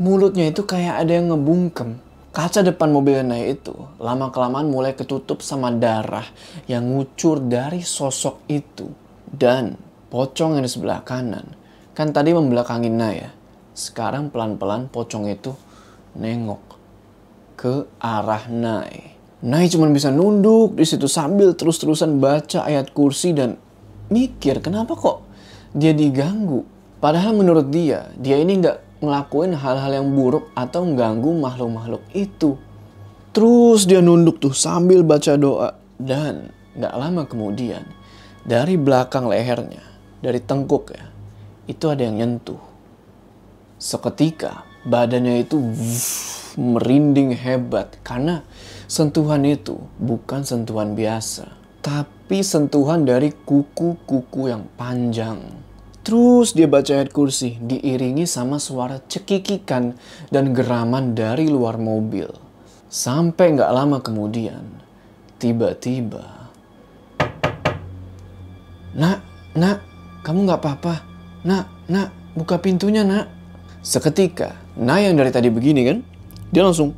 mulutnya 0.00 0.48
itu 0.48 0.64
kayak 0.64 1.04
ada 1.04 1.12
yang 1.20 1.28
ngebungkem. 1.28 2.00
Kaca 2.32 2.64
depan 2.64 2.88
mobil 2.88 3.20
Nai 3.20 3.52
itu 3.52 3.76
lama-kelamaan 4.00 4.72
mulai 4.72 4.96
ketutup 4.96 5.44
sama 5.44 5.68
darah 5.68 6.24
yang 6.64 6.88
ngucur 6.88 7.44
dari 7.44 7.84
sosok 7.84 8.48
itu. 8.48 8.88
Dan 9.28 9.76
pocong 10.08 10.56
yang 10.56 10.64
di 10.64 10.72
sebelah 10.72 11.04
kanan, 11.04 11.44
kan 11.92 12.08
tadi 12.08 12.32
membelakangi 12.32 12.88
Nai 12.88 13.20
ya. 13.20 13.30
Sekarang 13.76 14.32
pelan-pelan 14.32 14.88
pocong 14.88 15.28
itu 15.28 15.52
nengok 16.16 16.64
ke 17.52 17.84
arah 18.00 18.48
Nai. 18.48 19.12
Nai 19.44 19.68
cuma 19.68 19.92
bisa 19.92 20.08
nunduk 20.08 20.72
di 20.72 20.88
situ 20.88 21.04
sambil 21.04 21.52
terus-terusan 21.52 22.16
baca 22.16 22.64
ayat 22.64 22.96
kursi 22.96 23.36
dan 23.36 23.60
mikir 24.08 24.64
kenapa 24.64 24.96
kok 24.96 25.31
dia 25.72 25.92
diganggu. 25.96 26.64
Padahal 27.02 27.34
menurut 27.34 27.68
dia, 27.72 28.12
dia 28.14 28.38
ini 28.38 28.62
nggak 28.62 29.02
ngelakuin 29.02 29.58
hal-hal 29.58 29.90
yang 29.90 30.08
buruk 30.14 30.48
atau 30.54 30.86
mengganggu 30.86 31.30
makhluk-makhluk 31.42 32.04
itu. 32.14 32.54
Terus 33.34 33.88
dia 33.88 33.98
nunduk 34.04 34.38
tuh 34.38 34.54
sambil 34.54 35.02
baca 35.02 35.34
doa. 35.34 35.74
Dan 35.98 36.52
nggak 36.78 36.94
lama 36.94 37.22
kemudian, 37.26 37.82
dari 38.46 38.78
belakang 38.78 39.26
lehernya, 39.26 39.82
dari 40.22 40.38
tengkuk 40.38 40.94
ya, 40.94 41.04
itu 41.66 41.84
ada 41.90 42.02
yang 42.06 42.18
nyentuh. 42.18 42.60
Seketika 43.82 44.62
badannya 44.86 45.42
itu 45.42 45.58
merinding 46.58 47.34
hebat 47.38 47.96
karena 48.02 48.42
sentuhan 48.90 49.42
itu 49.46 49.78
bukan 49.98 50.44
sentuhan 50.44 50.94
biasa, 50.98 51.48
tapi 51.82 52.40
sentuhan 52.40 53.02
dari 53.02 53.34
kuku-kuku 53.34 54.48
yang 54.48 54.64
panjang. 54.78 55.42
Terus 56.02 56.54
dia 56.54 56.66
baca 56.66 56.88
ayat 56.98 57.10
kursi, 57.10 57.58
diiringi 57.58 58.26
sama 58.26 58.58
suara 58.58 59.02
cekikikan 59.02 59.94
dan 60.30 60.54
geraman 60.54 61.14
dari 61.14 61.46
luar 61.50 61.78
mobil. 61.78 62.30
Sampai 62.86 63.54
nggak 63.54 63.74
lama 63.74 63.98
kemudian, 63.98 64.62
tiba-tiba... 65.42 66.50
Nak, 68.92 69.18
nak, 69.56 69.78
kamu 70.20 70.46
nggak 70.46 70.60
apa-apa. 70.60 70.94
Nak, 71.48 71.64
nak, 71.88 72.08
buka 72.36 72.60
pintunya, 72.60 73.02
nak. 73.02 73.30
Seketika, 73.82 74.62
Nah 74.72 75.04
yang 75.04 75.20
dari 75.20 75.28
tadi 75.28 75.52
begini 75.52 75.84
kan, 75.84 75.98
dia 76.48 76.64
langsung 76.64 76.96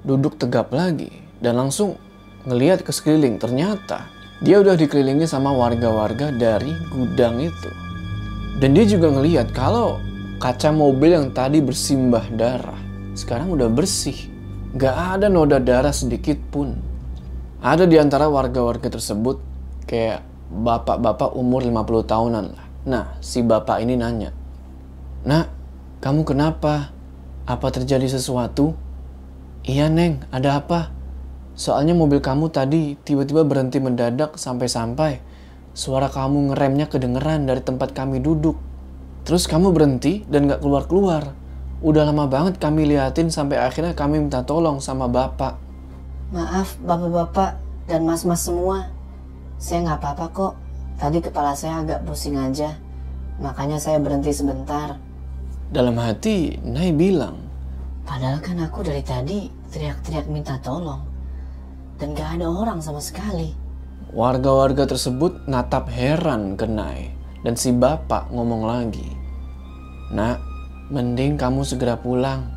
duduk 0.00 0.40
tegap 0.40 0.72
lagi 0.72 1.12
dan 1.44 1.60
langsung 1.60 2.00
ngelihat 2.46 2.84
ke 2.86 2.92
sekeliling. 2.92 3.40
Ternyata 3.40 4.08
dia 4.40 4.60
udah 4.60 4.76
dikelilingi 4.76 5.28
sama 5.28 5.52
warga-warga 5.52 6.32
dari 6.32 6.72
gudang 6.92 7.40
itu. 7.40 7.70
Dan 8.60 8.76
dia 8.76 8.84
juga 8.84 9.12
ngelihat 9.12 9.52
kalau 9.56 10.00
kaca 10.40 10.72
mobil 10.72 11.16
yang 11.16 11.28
tadi 11.32 11.60
bersimbah 11.64 12.24
darah 12.32 12.80
sekarang 13.12 13.52
udah 13.52 13.68
bersih. 13.68 14.16
Gak 14.78 15.18
ada 15.18 15.26
noda 15.26 15.58
darah 15.58 15.92
sedikit 15.92 16.38
pun. 16.54 16.78
Ada 17.60 17.84
di 17.84 18.00
antara 18.00 18.30
warga-warga 18.30 18.88
tersebut 18.88 19.42
kayak 19.84 20.24
bapak-bapak 20.48 21.34
umur 21.34 21.60
50 21.60 22.06
tahunan 22.06 22.44
lah. 22.54 22.66
Nah, 22.86 23.04
si 23.20 23.44
bapak 23.44 23.84
ini 23.84 24.00
nanya, 24.00 24.32
Nah, 25.20 25.44
kamu 26.00 26.24
kenapa? 26.24 26.96
Apa 27.44 27.68
terjadi 27.68 28.08
sesuatu? 28.08 28.72
Iya, 29.68 29.92
Neng, 29.92 30.24
ada 30.32 30.56
apa? 30.56 30.88
Soalnya 31.60 31.92
mobil 31.92 32.24
kamu 32.24 32.48
tadi 32.48 32.96
tiba-tiba 33.04 33.44
berhenti 33.44 33.84
mendadak 33.84 34.40
sampai-sampai 34.40 35.20
suara 35.76 36.08
kamu 36.08 36.56
ngeremnya 36.56 36.88
kedengeran 36.88 37.44
dari 37.44 37.60
tempat 37.60 37.92
kami 37.92 38.16
duduk. 38.16 38.56
Terus 39.28 39.44
kamu 39.44 39.68
berhenti 39.76 40.24
dan 40.24 40.48
gak 40.48 40.64
keluar-keluar. 40.64 41.36
Udah 41.84 42.08
lama 42.08 42.24
banget 42.24 42.56
kami 42.56 42.88
liatin 42.88 43.28
sampai 43.28 43.60
akhirnya 43.60 43.92
kami 43.92 44.24
minta 44.24 44.40
tolong 44.40 44.80
sama 44.80 45.04
bapak. 45.04 45.60
Maaf 46.32 46.80
bapak-bapak 46.80 47.60
dan 47.92 48.08
mas-mas 48.08 48.40
semua. 48.40 48.88
Saya 49.60 49.84
nggak 49.84 50.00
apa-apa 50.00 50.26
kok. 50.32 50.54
Tadi 50.96 51.20
kepala 51.20 51.52
saya 51.52 51.84
agak 51.84 52.08
pusing 52.08 52.40
aja. 52.40 52.72
Makanya 53.36 53.76
saya 53.76 54.00
berhenti 54.00 54.32
sebentar. 54.32 54.96
Dalam 55.68 56.00
hati, 56.00 56.56
Nai 56.64 56.96
bilang, 56.96 57.36
Padahal 58.08 58.40
kan 58.40 58.56
aku 58.64 58.80
dari 58.80 59.04
tadi 59.04 59.52
teriak-teriak 59.68 60.24
minta 60.32 60.56
tolong. 60.64 61.09
Dan 62.00 62.16
gak 62.16 62.40
ada 62.40 62.48
orang 62.48 62.80
sama 62.80 62.96
sekali. 62.96 63.52
Warga-warga 64.16 64.88
tersebut 64.88 65.44
natap 65.44 65.92
heran 65.92 66.56
ke 66.56 66.64
Nai. 66.64 67.12
Dan 67.44 67.60
si 67.60 67.76
bapak 67.76 68.32
ngomong 68.32 68.64
lagi, 68.64 69.04
Nak, 70.12 70.40
mending 70.88 71.36
kamu 71.36 71.60
segera 71.60 72.00
pulang. 72.00 72.48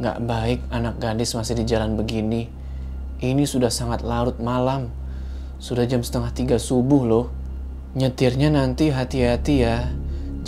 Gak 0.00 0.24
baik 0.24 0.64
anak 0.72 0.96
gadis 0.96 1.36
masih 1.36 1.60
di 1.60 1.68
jalan 1.68 2.00
begini. 2.00 2.48
Ini 3.20 3.44
sudah 3.44 3.68
sangat 3.68 4.00
larut 4.00 4.40
malam. 4.40 4.88
Sudah 5.60 5.84
jam 5.84 6.00
setengah 6.00 6.32
tiga 6.32 6.56
subuh 6.56 7.04
loh. 7.04 7.26
Nyetirnya 7.92 8.48
nanti 8.48 8.88
hati-hati 8.88 9.54
ya. 9.68 9.84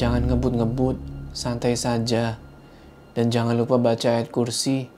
Jangan 0.00 0.32
ngebut-ngebut 0.32 0.96
santai 1.36 1.76
saja. 1.76 2.40
Dan 3.12 3.28
jangan 3.28 3.52
lupa 3.52 3.76
baca 3.76 4.16
ayat 4.16 4.32
kursi, 4.32 4.88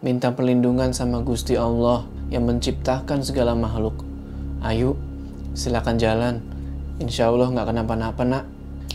minta 0.00 0.32
perlindungan 0.32 0.96
sama 0.96 1.20
Gusti 1.20 1.58
Allah 1.58 2.15
yang 2.30 2.44
menciptakan 2.46 3.22
segala 3.22 3.54
makhluk. 3.54 4.02
Ayo, 4.64 4.98
silakan 5.54 5.96
jalan. 6.00 6.34
Insya 6.98 7.28
Allah 7.28 7.52
nggak 7.52 7.68
kenapa-napa 7.70 8.22
nak. 8.24 8.44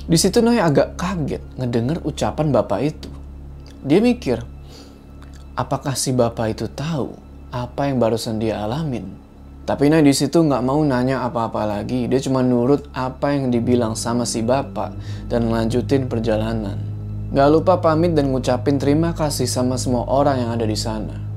Di 0.10 0.18
situ 0.18 0.42
Noy 0.42 0.58
agak 0.58 0.98
kaget 0.98 1.42
ngedenger 1.56 2.02
ucapan 2.02 2.50
bapak 2.50 2.80
itu. 2.82 3.10
Dia 3.86 4.02
mikir, 4.02 4.42
apakah 5.54 5.94
si 5.94 6.12
bapak 6.12 6.58
itu 6.58 6.66
tahu 6.68 7.14
apa 7.54 7.88
yang 7.88 8.02
barusan 8.02 8.42
dia 8.42 8.62
alamin? 8.62 9.08
Tapi 9.62 9.94
Nay 9.94 10.02
di 10.02 10.12
situ 10.12 10.42
nggak 10.42 10.66
mau 10.66 10.82
nanya 10.82 11.22
apa-apa 11.24 11.64
lagi. 11.70 12.10
Dia 12.10 12.18
cuma 12.20 12.42
nurut 12.42 12.90
apa 12.92 13.32
yang 13.38 13.54
dibilang 13.54 13.94
sama 13.94 14.26
si 14.26 14.42
bapak 14.42 14.98
dan 15.30 15.54
lanjutin 15.54 16.10
perjalanan. 16.10 16.82
Gak 17.32 17.48
lupa 17.48 17.80
pamit 17.80 18.12
dan 18.12 18.28
ngucapin 18.28 18.76
terima 18.76 19.16
kasih 19.16 19.48
sama 19.48 19.80
semua 19.80 20.04
orang 20.04 20.44
yang 20.44 20.52
ada 20.52 20.68
di 20.68 20.76
sana. 20.76 21.31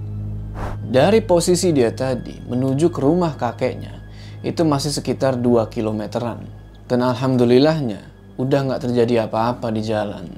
Dari 0.84 1.24
posisi 1.24 1.72
dia 1.72 1.88
tadi 1.96 2.36
menuju 2.44 2.92
ke 2.92 3.00
rumah 3.00 3.40
kakeknya 3.40 4.04
itu 4.44 4.60
masih 4.68 4.92
sekitar 4.92 5.40
2 5.40 5.72
kilometeran. 5.72 6.44
Dan 6.84 7.00
alhamdulillahnya 7.00 8.04
udah 8.36 8.60
nggak 8.68 8.84
terjadi 8.84 9.24
apa-apa 9.24 9.72
di 9.72 9.80
jalan. 9.80 10.28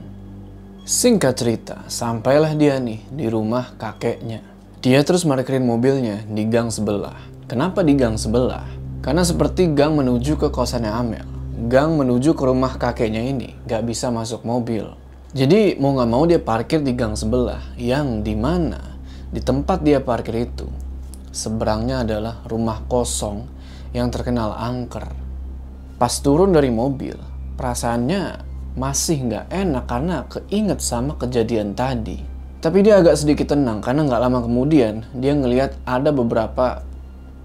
Singkat 0.86 1.34
cerita, 1.34 1.76
sampailah 1.90 2.54
dia 2.54 2.78
nih 2.78 3.02
di 3.10 3.26
rumah 3.26 3.74
kakeknya. 3.74 4.38
Dia 4.78 5.02
terus 5.02 5.26
parkirin 5.26 5.66
mobilnya 5.66 6.22
di 6.22 6.46
gang 6.46 6.70
sebelah. 6.70 7.18
Kenapa 7.50 7.82
di 7.82 7.98
gang 7.98 8.14
sebelah? 8.14 8.62
Karena 9.02 9.26
seperti 9.26 9.74
gang 9.74 9.98
menuju 9.98 10.38
ke 10.38 10.54
kosannya 10.54 10.94
Amel. 10.94 11.26
Gang 11.66 11.98
menuju 11.98 12.38
ke 12.38 12.42
rumah 12.46 12.78
kakeknya 12.78 13.26
ini 13.26 13.58
nggak 13.66 13.82
bisa 13.82 14.14
masuk 14.14 14.46
mobil. 14.46 14.94
Jadi 15.34 15.74
mau 15.82 15.98
nggak 15.98 16.10
mau 16.10 16.22
dia 16.22 16.38
parkir 16.38 16.86
di 16.86 16.94
gang 16.94 17.18
sebelah 17.18 17.60
yang 17.74 18.22
di 18.22 18.38
mana 18.38 18.95
di 19.30 19.42
tempat 19.42 19.82
dia 19.82 19.98
parkir 19.98 20.46
itu 20.46 20.70
seberangnya 21.34 22.06
adalah 22.06 22.40
rumah 22.48 22.80
kosong 22.88 23.44
yang 23.92 24.08
terkenal 24.08 24.56
angker. 24.56 25.04
Pas 26.00 26.12
turun 26.20 26.52
dari 26.52 26.72
mobil, 26.72 27.16
perasaannya 27.60 28.44
masih 28.76 29.28
nggak 29.28 29.46
enak 29.52 29.84
karena 29.88 30.16
keinget 30.28 30.80
sama 30.84 31.16
kejadian 31.16 31.72
tadi. 31.72 32.20
Tapi 32.60 32.84
dia 32.84 33.00
agak 33.00 33.16
sedikit 33.16 33.52
tenang 33.52 33.80
karena 33.84 34.04
nggak 34.04 34.22
lama 34.22 34.38
kemudian 34.44 35.04
dia 35.16 35.32
ngelihat 35.36 35.76
ada 35.88 36.12
beberapa 36.12 36.84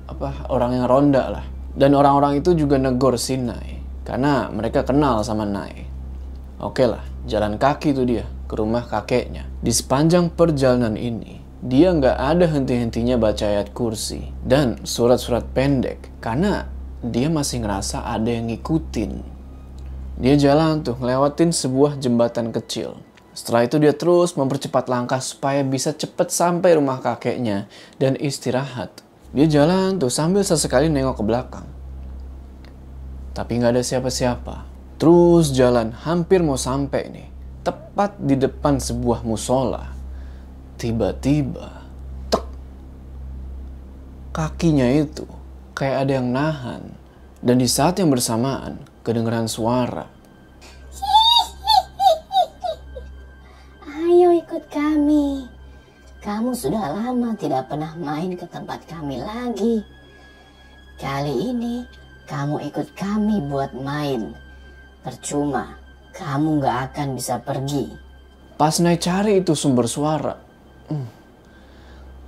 apa 0.08 0.30
orang 0.52 0.80
yang 0.80 0.86
ronda 0.88 1.24
lah. 1.32 1.46
Dan 1.72 1.96
orang-orang 1.96 2.44
itu 2.44 2.52
juga 2.52 2.76
negor 2.76 3.16
si 3.16 3.40
Nai 3.40 3.80
karena 4.04 4.52
mereka 4.52 4.84
kenal 4.84 5.24
sama 5.24 5.48
Nai. 5.48 5.88
Oke 6.60 6.84
lah, 6.84 7.02
jalan 7.26 7.56
kaki 7.56 7.96
itu 7.96 8.04
dia 8.04 8.26
ke 8.46 8.54
rumah 8.60 8.84
kakeknya. 8.84 9.48
Di 9.64 9.72
sepanjang 9.72 10.30
perjalanan 10.36 11.00
ini, 11.00 11.41
dia 11.62 11.94
nggak 11.94 12.18
ada 12.18 12.50
henti-hentinya 12.50 13.22
baca 13.22 13.46
ayat 13.46 13.70
kursi 13.70 14.34
dan 14.42 14.82
surat-surat 14.82 15.46
pendek 15.54 16.10
karena 16.18 16.66
dia 17.06 17.30
masih 17.30 17.62
ngerasa 17.62 18.02
ada 18.02 18.34
yang 18.34 18.50
ngikutin. 18.50 19.22
Dia 20.18 20.42
jalan 20.42 20.82
tuh 20.82 20.98
ngelewatin 20.98 21.54
sebuah 21.54 22.02
jembatan 22.02 22.50
kecil. 22.50 22.98
Setelah 23.38 23.70
itu 23.70 23.78
dia 23.78 23.94
terus 23.94 24.34
mempercepat 24.34 24.90
langkah 24.90 25.22
supaya 25.22 25.62
bisa 25.62 25.94
cepet 25.94 26.34
sampai 26.34 26.82
rumah 26.82 26.98
kakeknya 26.98 27.70
dan 28.02 28.18
istirahat. 28.18 29.06
Dia 29.30 29.46
jalan 29.46 30.02
tuh 30.02 30.10
sambil 30.10 30.42
sesekali 30.42 30.90
nengok 30.90 31.22
ke 31.22 31.24
belakang. 31.30 31.68
Tapi 33.38 33.62
nggak 33.62 33.78
ada 33.78 33.84
siapa-siapa. 33.86 34.66
Terus 34.98 35.54
jalan 35.54 35.94
hampir 35.94 36.42
mau 36.42 36.58
sampai 36.58 37.06
nih. 37.14 37.28
Tepat 37.62 38.18
di 38.18 38.34
depan 38.34 38.82
sebuah 38.82 39.22
musola. 39.22 40.01
Tiba-tiba, 40.82 41.86
tek. 42.34 42.42
Kakinya 44.34 44.90
itu 44.90 45.30
kayak 45.78 46.10
ada 46.10 46.18
yang 46.18 46.34
nahan. 46.34 46.82
Dan 47.38 47.62
di 47.62 47.70
saat 47.70 48.02
yang 48.02 48.10
bersamaan, 48.10 48.82
kedengeran 49.06 49.46
suara. 49.46 50.10
Ayo 53.86 54.34
ikut 54.34 54.74
kami. 54.74 55.46
Kamu 56.26 56.50
sudah 56.58 56.98
lama 56.98 57.38
tidak 57.38 57.70
pernah 57.70 57.94
main 58.02 58.34
ke 58.34 58.50
tempat 58.50 58.82
kami 58.90 59.22
lagi. 59.22 59.86
Kali 60.98 61.54
ini 61.54 61.86
kamu 62.26 62.58
ikut 62.74 62.98
kami 62.98 63.38
buat 63.46 63.78
main. 63.78 64.34
Percuma, 65.06 65.78
kamu 66.18 66.58
gak 66.58 66.78
akan 66.90 67.14
bisa 67.14 67.38
pergi. 67.38 67.86
Pas 68.58 68.82
naik 68.82 69.06
cari 69.06 69.46
itu 69.46 69.54
sumber 69.54 69.86
suara. 69.86 70.50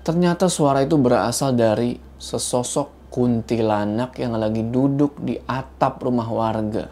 Ternyata 0.03 0.51
suara 0.51 0.84
itu 0.84 1.00
berasal 1.00 1.55
dari 1.55 1.96
sesosok 2.20 3.08
kuntilanak 3.13 4.17
yang 4.20 4.36
lagi 4.36 4.65
duduk 4.67 5.15
di 5.22 5.39
atap 5.48 6.03
rumah 6.03 6.27
warga. 6.27 6.91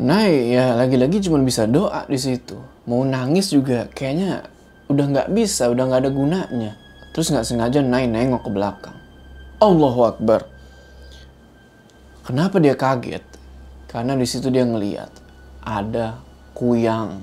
Nai 0.00 0.52
ya 0.52 0.76
lagi-lagi 0.76 1.24
cuma 1.24 1.40
bisa 1.40 1.64
doa 1.64 2.04
di 2.04 2.18
situ. 2.20 2.58
Mau 2.84 3.06
nangis 3.06 3.54
juga 3.54 3.88
kayaknya 3.92 4.44
udah 4.90 5.04
nggak 5.08 5.28
bisa, 5.32 5.70
udah 5.70 5.88
nggak 5.88 6.00
ada 6.04 6.12
gunanya. 6.12 6.72
Terus 7.16 7.30
nggak 7.32 7.46
sengaja 7.46 7.80
Nai 7.80 8.10
nengok 8.10 8.44
ke 8.44 8.50
belakang. 8.52 8.98
Allahu 9.62 10.00
Akbar. 10.04 10.44
Kenapa 12.26 12.60
dia 12.60 12.76
kaget? 12.76 13.24
Karena 13.88 14.14
di 14.14 14.26
situ 14.28 14.52
dia 14.52 14.68
ngeliat 14.68 15.10
ada 15.64 16.20
kuyang. 16.52 17.20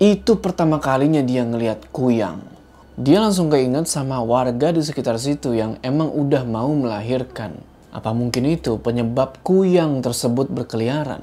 Itu 0.00 0.40
pertama 0.40 0.80
kalinya 0.80 1.20
dia 1.20 1.44
ngeliat 1.44 1.92
kuyang. 1.92 2.55
Dia 2.96 3.20
langsung 3.20 3.52
keinget 3.52 3.84
sama 3.92 4.24
warga 4.24 4.72
di 4.72 4.80
sekitar 4.80 5.20
situ 5.20 5.52
yang 5.52 5.76
emang 5.84 6.08
udah 6.16 6.48
mau 6.48 6.72
melahirkan. 6.72 7.60
Apa 7.92 8.16
mungkin 8.16 8.48
itu 8.48 8.80
penyebab 8.80 9.44
kuyang 9.44 10.00
tersebut 10.00 10.48
berkeliaran? 10.48 11.20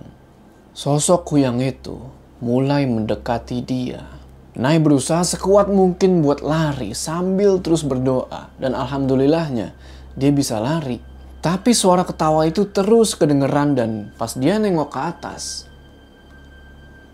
Sosok 0.77 1.25
kuyang 1.25 1.57
itu 1.65 1.97
mulai 2.45 2.85
mendekati 2.85 3.65
dia. 3.65 4.05
Nai 4.53 4.77
berusaha 4.77 5.25
sekuat 5.25 5.65
mungkin 5.73 6.21
buat 6.21 6.45
lari 6.45 6.93
sambil 6.93 7.57
terus 7.57 7.81
berdoa. 7.81 8.53
Dan 8.61 8.77
alhamdulillahnya 8.77 9.73
dia 10.13 10.29
bisa 10.29 10.61
lari. 10.61 11.01
Tapi 11.41 11.73
suara 11.73 12.05
ketawa 12.05 12.45
itu 12.45 12.69
terus 12.69 13.17
kedengeran 13.17 13.73
dan 13.73 14.13
pas 14.13 14.37
dia 14.37 14.61
nengok 14.61 14.93
ke 14.93 14.99
atas. 15.01 15.65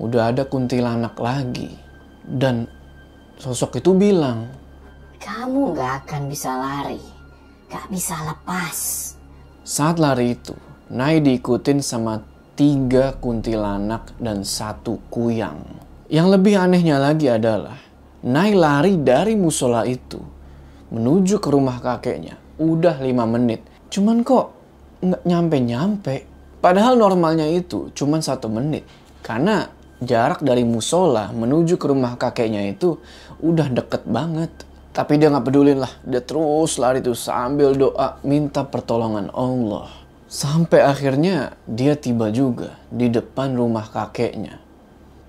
Udah 0.03 0.35
ada 0.35 0.43
kuntilanak 0.43 1.15
lagi. 1.15 1.79
Dan 2.27 2.67
sosok 3.39 3.79
itu 3.79 3.95
bilang, 3.95 4.51
Kamu 5.17 5.71
gak 5.73 6.05
akan 6.05 6.27
bisa 6.27 6.51
lari. 6.59 6.99
Gak 7.71 7.87
bisa 7.87 8.19
lepas. 8.27 8.77
Saat 9.63 9.97
lari 9.97 10.35
itu, 10.35 10.53
Nai 10.91 11.23
diikutin 11.23 11.79
sama 11.79 12.19
tiga 12.59 13.15
kuntilanak 13.15 14.11
dan 14.19 14.43
satu 14.43 14.99
kuyang. 15.07 15.63
Yang 16.11 16.27
lebih 16.35 16.53
anehnya 16.59 16.99
lagi 16.99 17.31
adalah, 17.31 17.79
Nai 18.27 18.51
lari 18.51 18.99
dari 18.99 19.39
musola 19.39 19.87
itu 19.87 20.19
menuju 20.91 21.39
ke 21.39 21.47
rumah 21.47 21.79
kakeknya. 21.79 22.35
Udah 22.59 22.99
lima 22.99 23.23
menit. 23.23 23.63
Cuman 23.87 24.25
kok 24.27 24.51
nggak 24.99 25.23
nyampe-nyampe. 25.23 26.15
Padahal 26.59 26.99
normalnya 26.99 27.47
itu 27.47 27.93
cuman 27.95 28.19
satu 28.19 28.51
menit. 28.51 28.83
Karena 29.23 29.63
jarak 29.99 30.39
dari 30.39 30.63
musola 30.63 31.31
menuju 31.35 31.75
ke 31.75 31.85
rumah 31.87 32.15
kakeknya 32.15 32.71
itu 32.71 32.99
udah 33.43 33.67
deket 33.71 34.07
banget. 34.07 34.51
Tapi 34.89 35.21
dia 35.21 35.29
nggak 35.31 35.45
peduli 35.45 35.77
lah, 35.77 35.91
dia 36.01 36.19
terus 36.19 36.75
lari 36.81 36.99
tuh 36.99 37.15
sambil 37.15 37.77
doa 37.77 38.17
minta 38.25 38.65
pertolongan 38.65 39.29
Allah. 39.31 39.87
Sampai 40.25 40.81
akhirnya 40.81 41.55
dia 41.69 41.93
tiba 41.95 42.33
juga 42.33 42.75
di 42.89 43.07
depan 43.07 43.53
rumah 43.53 43.85
kakeknya. 43.85 44.59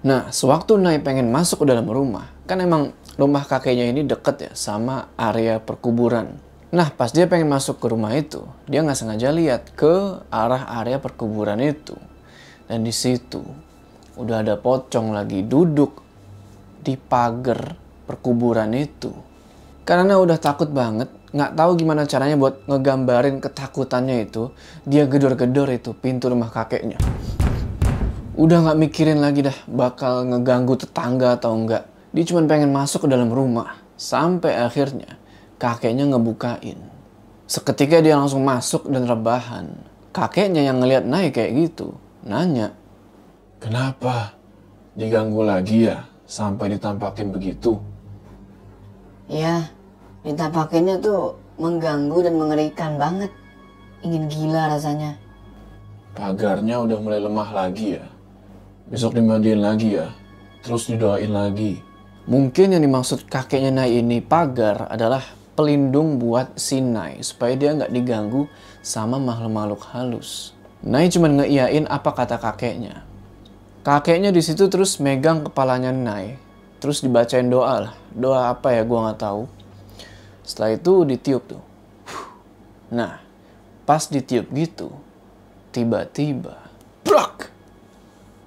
Nah, 0.00 0.33
sewaktu 0.33 0.80
Nai 0.80 0.96
pengen 1.04 1.28
masuk 1.28 1.62
ke 1.62 1.66
dalam 1.68 1.85
rumah, 1.85 2.33
kan 2.48 2.56
emang 2.56 2.96
rumah 3.20 3.44
kakeknya 3.44 3.92
ini 3.92 4.00
deket 4.09 4.48
ya 4.48 4.52
sama 4.56 5.12
area 5.20 5.61
perkuburan. 5.61 6.40
Nah, 6.72 6.88
pas 6.88 7.12
dia 7.12 7.28
pengen 7.28 7.52
masuk 7.52 7.76
ke 7.76 7.87
rumah 7.92 8.16
itu, 8.16 8.40
dia 8.64 8.80
nggak 8.80 8.96
sengaja 8.96 9.28
lihat 9.28 9.76
ke 9.76 10.24
arah 10.33 10.72
area 10.80 10.96
perkuburan 10.96 11.61
itu. 11.61 11.98
Dan 12.64 12.87
di 12.87 12.94
situ 12.96 13.44
udah 14.18 14.42
ada 14.42 14.54
pocong 14.58 15.14
lagi 15.14 15.46
duduk 15.46 16.02
di 16.80 16.96
pagar 16.96 17.76
perkuburan 18.08 18.72
itu. 18.74 19.12
Karena 19.86 20.18
udah 20.18 20.38
takut 20.38 20.70
banget, 20.70 21.10
nggak 21.30 21.54
tahu 21.54 21.70
gimana 21.78 22.06
caranya 22.06 22.38
buat 22.38 22.62
ngegambarin 22.66 23.42
ketakutannya 23.42 24.26
itu, 24.26 24.50
dia 24.86 25.06
gedor-gedor 25.06 25.70
itu 25.70 25.94
pintu 25.94 26.30
rumah 26.30 26.50
kakeknya. 26.50 26.98
Udah 28.38 28.64
nggak 28.64 28.78
mikirin 28.78 29.20
lagi 29.20 29.44
dah 29.44 29.56
bakal 29.68 30.24
ngeganggu 30.24 30.78
tetangga 30.78 31.36
atau 31.36 31.52
enggak. 31.52 31.84
Dia 32.10 32.24
cuma 32.26 32.42
pengen 32.48 32.72
masuk 32.72 33.06
ke 33.06 33.08
dalam 33.10 33.30
rumah. 33.30 33.78
Sampai 34.00 34.56
akhirnya 34.56 35.20
kakeknya 35.60 36.08
ngebukain. 36.08 36.80
Seketika 37.44 38.00
dia 38.00 38.16
langsung 38.16 38.46
masuk 38.46 38.88
dan 38.88 39.04
rebahan. 39.04 39.74
Kakeknya 40.14 40.66
yang 40.66 40.80
ngeliat 40.80 41.04
naik 41.04 41.36
kayak 41.36 41.52
gitu, 41.68 41.94
nanya. 42.24 42.72
Kenapa? 43.60 44.32
Diganggu 44.96 45.44
lagi 45.44 45.84
ya? 45.84 46.00
Sampai 46.24 46.72
ditampakin 46.72 47.28
begitu? 47.28 47.76
Ya, 49.28 49.68
ditampakinnya 50.24 50.96
tuh 50.98 51.36
mengganggu 51.60 52.24
dan 52.24 52.34
mengerikan 52.40 52.96
banget. 52.96 53.28
Ingin 54.00 54.32
gila 54.32 54.72
rasanya. 54.72 55.12
Pagarnya 56.16 56.80
udah 56.80 56.98
mulai 57.04 57.20
lemah 57.20 57.50
lagi 57.52 58.00
ya? 58.00 58.04
Besok 58.88 59.20
dimandiin 59.20 59.60
lagi 59.60 60.00
ya? 60.00 60.08
Terus 60.64 60.88
didoain 60.88 61.30
lagi? 61.30 61.84
Mungkin 62.24 62.72
yang 62.72 62.82
dimaksud 62.82 63.28
kakeknya 63.28 63.70
Nai 63.70 64.00
ini 64.00 64.24
pagar 64.24 64.88
adalah 64.88 65.20
pelindung 65.52 66.16
buat 66.16 66.56
si 66.56 66.80
Nai 66.80 67.20
supaya 67.20 67.52
dia 67.60 67.76
nggak 67.76 67.92
diganggu 67.92 68.48
sama 68.80 69.20
makhluk-makhluk 69.20 69.84
halus. 69.92 70.56
Nai 70.80 71.12
cuma 71.12 71.28
ngeiyain 71.28 71.84
apa 71.92 72.10
kata 72.16 72.40
kakeknya. 72.40 73.09
Kakeknya 73.80 74.28
di 74.28 74.44
situ 74.44 74.68
terus 74.68 75.00
megang 75.00 75.48
kepalanya 75.48 75.88
Nai, 75.88 76.36
terus 76.84 77.00
dibacain 77.00 77.48
doa 77.48 77.88
lah. 77.88 77.94
Doa 78.12 78.52
apa 78.52 78.76
ya 78.76 78.84
gua 78.84 79.08
nggak 79.08 79.20
tahu. 79.24 79.48
Setelah 80.44 80.76
itu 80.76 80.92
ditiup 81.08 81.42
tuh. 81.48 81.64
Nah, 82.92 83.24
pas 83.88 84.04
ditiup 84.04 84.52
gitu, 84.52 84.92
tiba-tiba, 85.72 86.60
brak! 87.00 87.48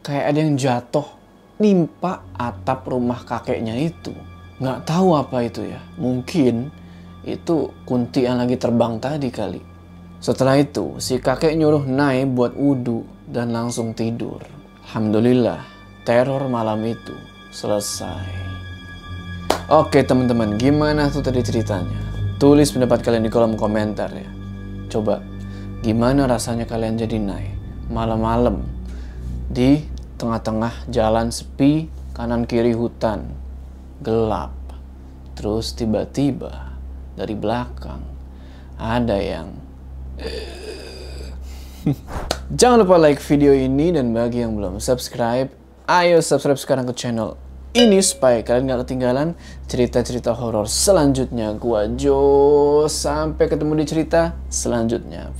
Kayak 0.05 0.25
ada 0.29 0.37
yang 0.37 0.53
jatuh, 0.53 1.07
nimpa 1.57 2.21
atap 2.37 2.85
rumah 2.85 3.25
kakeknya 3.25 3.73
itu. 3.79 4.13
Nggak 4.61 4.85
tahu 4.85 5.17
apa 5.17 5.49
itu 5.49 5.65
ya. 5.65 5.81
Mungkin 5.97 6.69
itu 7.25 7.73
kunti 7.89 8.29
yang 8.29 8.37
lagi 8.37 8.61
terbang 8.61 9.01
tadi 9.01 9.33
kali. 9.33 9.61
Setelah 10.21 10.61
itu, 10.61 11.01
si 11.01 11.17
kakek 11.17 11.57
nyuruh 11.57 11.89
Nai 11.89 12.29
buat 12.29 12.53
wudhu 12.53 13.01
dan 13.25 13.49
langsung 13.49 13.97
tidur. 13.97 14.52
Alhamdulillah, 14.83 15.63
teror 16.03 16.45
malam 16.51 16.83
itu 16.83 17.15
selesai. 17.55 18.27
Oke 19.71 20.03
teman-teman, 20.03 20.59
gimana 20.59 21.07
tuh 21.07 21.23
tadi 21.23 21.39
ceritanya? 21.39 21.97
Tulis 22.35 22.69
pendapat 22.75 22.99
kalian 22.99 23.23
di 23.23 23.31
kolom 23.31 23.55
komentar 23.55 24.11
ya. 24.11 24.27
Coba, 24.91 25.23
gimana 25.79 26.27
rasanya 26.27 26.67
kalian 26.67 26.99
jadi 26.99 27.15
Nai 27.15 27.47
malam-malam 27.87 28.67
di 29.47 29.85
tengah-tengah 30.19 30.91
jalan 30.91 31.31
sepi, 31.31 31.87
kanan 32.11 32.43
kiri 32.43 32.75
hutan, 32.75 33.31
gelap. 34.03 34.51
Terus 35.39 35.73
tiba-tiba 35.73 36.75
dari 37.15 37.33
belakang 37.33 38.03
ada 38.75 39.17
yang 39.17 39.55
Jangan 42.51 42.83
lupa 42.83 42.99
like 42.99 43.23
video 43.23 43.55
ini 43.55 43.95
dan 43.95 44.11
bagi 44.11 44.43
yang 44.43 44.59
belum 44.59 44.75
subscribe, 44.83 45.47
ayo 45.87 46.19
subscribe 46.19 46.59
sekarang 46.59 46.83
ke 46.83 46.91
channel 46.91 47.39
ini 47.71 48.03
supaya 48.03 48.43
kalian 48.43 48.67
gak 48.67 48.83
ketinggalan 48.83 49.39
cerita-cerita 49.71 50.35
horor 50.35 50.67
selanjutnya. 50.67 51.55
Gua 51.55 51.87
Jo, 51.95 52.83
sampai 52.91 53.47
ketemu 53.47 53.79
di 53.79 53.85
cerita 53.87 54.35
selanjutnya. 54.51 55.31